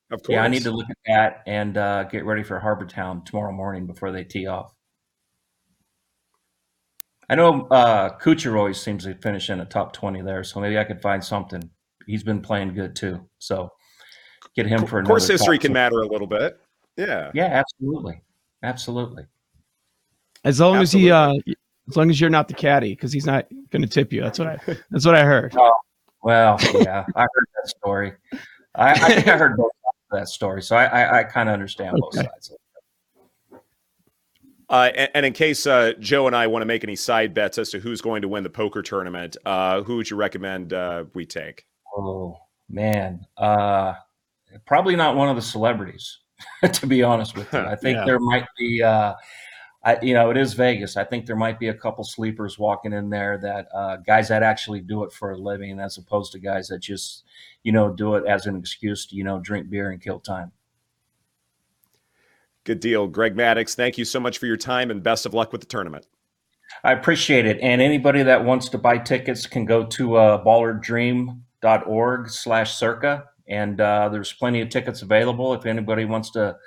of 0.10 0.24
course. 0.24 0.30
yeah, 0.30 0.44
I 0.44 0.48
need 0.48 0.64
to 0.64 0.72
look 0.72 0.90
at 0.90 0.96
that 1.08 1.44
and 1.46 1.78
uh, 1.78 2.06
get 2.06 2.24
ready 2.24 2.44
for 2.44 2.58
Harbour 2.58 2.86
Town 2.86 3.26
tomorrow 3.26 3.52
morning 3.52 3.86
before 3.86 4.14
they 4.14 4.24
tee 4.24 4.48
off. 4.48 4.74
I 7.30 7.36
know 7.36 7.68
uh, 7.70 8.18
Kuchar 8.18 8.58
always 8.58 8.80
seems 8.80 9.04
to 9.04 9.14
finish 9.16 9.50
in 9.50 9.60
a 9.60 9.66
top 9.66 9.92
20 9.92 10.22
there, 10.22 10.46
so 10.46 10.62
maybe 10.62 10.80
I 10.80 10.86
could 10.86 11.02
find 11.02 11.22
something. 11.22 11.70
He's 12.06 12.24
been 12.24 12.40
playing 12.40 12.76
good 12.76 12.96
too. 12.96 13.28
So 13.40 13.72
get 14.58 14.66
him 14.66 14.86
for 14.86 15.00
another. 15.00 15.14
Course 15.14 15.28
history 15.28 15.58
can 15.58 15.72
matter 15.72 16.02
a 16.02 16.08
little 16.08 16.28
bit. 16.28 16.60
Yeah. 16.98 17.32
Yeah, 17.34 17.46
absolutely. 17.46 18.22
Absolutely. 18.64 19.26
As 20.44 20.60
long 20.60 20.78
absolutely. 20.78 21.12
as 21.12 21.44
he, 21.46 21.52
uh, 21.52 21.54
as 21.88 21.96
long 21.96 22.10
as 22.10 22.20
you're 22.20 22.30
not 22.30 22.48
the 22.48 22.54
caddy, 22.54 22.94
because 22.94 23.14
he's 23.14 23.26
not 23.26 23.48
going 23.70 23.84
to 23.84 23.88
tip 23.88 24.12
you. 24.12 24.22
That's 24.22 24.40
what 24.40 24.48
I, 24.48 24.60
that's 24.92 25.06
what 25.06 25.16
I 25.16 25.24
heard. 25.24 25.56
Oh, 25.58 25.74
well, 26.24 26.58
yeah, 26.74 27.06
I 27.16 27.22
heard 27.22 27.48
that 27.56 27.70
story. 27.70 28.14
I, 28.76 28.92
I 28.92 29.16
think 29.16 29.28
I 29.28 29.38
heard 29.38 29.56
both 29.56 29.72
sides 29.84 29.98
of 30.12 30.20
that 30.20 30.28
story, 30.28 30.62
so 30.62 30.76
I, 30.76 30.86
I, 30.86 31.20
I 31.20 31.24
kind 31.24 31.50
of 31.50 31.54
understand 31.54 31.92
okay. 31.92 32.00
both 32.02 32.16
sides. 32.16 32.54
Uh, 34.70 34.92
and, 34.96 35.10
and, 35.14 35.26
in 35.26 35.32
case 35.32 35.66
uh, 35.66 35.94
Joe 35.98 36.28
and 36.28 36.36
I 36.36 36.48
want 36.48 36.62
to 36.62 36.66
make 36.66 36.84
any 36.84 36.98
side 36.98 37.34
bets 37.34 37.58
as 37.58 37.70
to 37.70 37.80
who's 37.80 38.02
going 38.02 38.22
to 38.24 38.28
win 38.28 38.44
the 38.44 38.50
poker 38.50 38.82
tournament, 38.82 39.38
uh, 39.46 39.82
who 39.84 39.96
would 39.96 40.10
you 40.10 40.18
recommend 40.18 40.74
uh, 40.74 41.06
we 41.14 41.26
take? 41.26 41.66
Oh 41.96 42.38
man, 42.70 43.26
uh, 43.38 43.94
probably 44.66 44.96
not 44.96 45.16
one 45.16 45.30
of 45.30 45.36
the 45.36 45.42
celebrities. 45.42 46.20
to 46.72 46.86
be 46.86 47.02
honest 47.02 47.36
with 47.36 47.52
you, 47.52 47.60
I 47.60 47.76
think 47.76 47.98
yeah. 47.98 48.06
there 48.06 48.20
might 48.20 48.46
be. 48.58 48.84
Uh, 48.84 49.14
I, 49.84 49.98
you 50.02 50.14
know, 50.14 50.30
it 50.30 50.38
is 50.38 50.54
Vegas. 50.54 50.98
I 50.98 51.04
think 51.04 51.26
there 51.26 51.36
might 51.36 51.60
be 51.60 51.70
a 51.70 51.74
couple 51.74 52.04
sleepers 52.04 52.60
walking 52.60 52.94
in 52.94 53.10
there 53.10 53.38
that 53.38 53.68
uh, 53.74 53.98
guys 53.98 54.28
that 54.28 54.44
actually 54.44 54.82
do 54.82 55.04
it 55.04 55.14
for 55.14 55.32
a 55.32 55.38
living, 55.38 55.80
as 55.80 55.98
opposed 55.98 56.32
to 56.34 56.40
guys 56.40 56.68
that 56.68 56.80
just, 56.80 57.24
you 57.64 57.72
know, 57.72 57.90
do 57.90 58.16
it 58.16 58.26
as 58.28 58.48
an 58.48 58.56
excuse 58.56 59.06
to, 59.08 59.16
you 59.16 59.24
know, 59.24 59.40
drink 59.40 59.70
beer 59.70 59.92
and 59.92 60.02
kill 60.02 60.20
time. 60.20 60.52
Good 62.66 62.82
deal. 62.82 63.08
Greg 63.08 63.36
Maddux, 63.36 63.76
thank 63.76 63.98
you 63.98 64.04
so 64.04 64.20
much 64.20 64.40
for 64.40 64.46
your 64.46 64.58
time 64.58 64.92
and 64.92 65.02
best 65.02 65.26
of 65.26 65.34
luck 65.34 65.54
with 65.54 65.62
the 65.62 65.68
tournament. 65.68 66.06
I 66.84 66.92
appreciate 66.92 67.46
it. 67.46 67.58
And 67.62 67.82
anybody 67.82 68.24
that 68.24 68.44
wants 68.44 68.68
to 68.70 68.78
buy 68.78 68.98
tickets 68.98 69.48
can 69.48 69.64
go 69.64 69.86
to 69.86 70.18
uh, 70.18 70.44
ballerdream.org 70.44 72.30
slash 72.30 72.74
circa. 72.76 73.24
And 73.50 73.80
uh, 73.80 74.10
there's 74.10 74.34
plenty 74.34 74.62
of 74.62 74.70
tickets 74.70 75.02
available. 75.02 75.54
If 75.54 75.66
anybody 75.66 76.06
wants 76.06 76.32
to 76.32 76.58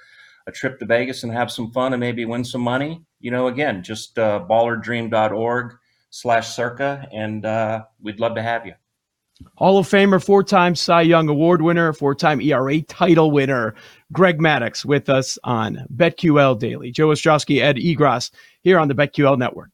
a 0.47 0.53
trip 0.53 0.79
to 0.79 0.87
Vegas 0.87 1.23
and 1.23 1.33
have 1.33 1.51
some 1.51 1.71
fun 1.71 1.93
and 1.93 2.01
maybe 2.01 2.25
win 2.25 2.45
some 2.45 2.63
money, 2.63 3.03
you 3.21 3.31
know, 3.31 3.49
again, 3.49 3.83
just 3.83 4.19
uh, 4.19 4.45
ballerdream.org 4.49 5.75
slash 6.11 6.49
circa. 6.49 7.07
And 7.13 7.45
uh, 7.45 7.85
we'd 8.01 8.21
love 8.21 8.35
to 8.37 8.43
have 8.43 8.67
you. 8.67 8.75
Hall 9.57 9.79
of 9.79 9.89
Famer, 9.89 10.23
four 10.23 10.45
time 10.45 10.75
Cy 10.75 11.03
Young 11.03 11.29
Award 11.29 11.63
winner, 11.63 11.93
four 11.93 12.15
time 12.15 12.41
ERA 12.41 12.83
title 12.83 13.31
winner, 13.31 13.75
Greg 14.13 14.39
Maddux 14.39 14.85
with 14.85 15.09
us 15.09 15.39
on 15.45 15.87
BetQL 15.95 16.59
Daily. 16.59 16.91
Joe 16.91 17.09
Ostrowski, 17.09 17.63
Ed 17.63 17.77
Egros 17.77 18.31
here 18.63 18.79
on 18.79 18.89
the 18.89 18.95
BetQL 18.95 19.39
Network. 19.39 19.71